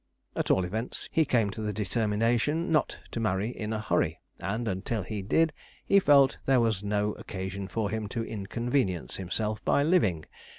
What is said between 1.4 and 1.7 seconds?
to